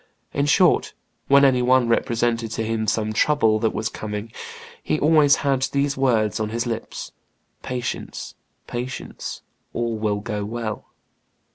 In 0.33 0.47
short, 0.47 0.95
when 1.27 1.45
any 1.45 1.61
one 1.61 1.87
represented 1.87 2.49
to 2.53 2.63
him 2.65 2.87
some 2.87 3.13
trouble 3.13 3.59
that 3.59 3.69
was 3.71 3.87
coming, 3.87 4.31
he 4.81 4.97
always 4.99 5.35
had 5.45 5.61
these 5.71 5.95
words 5.95 6.39
on 6.39 6.49
his 6.49 6.65
lips: 6.65 7.11
'Patience, 7.61 8.33
patience; 8.65 9.43
all 9.73 9.95
will 9.99 10.19
go 10.19 10.43
well. 10.43 10.87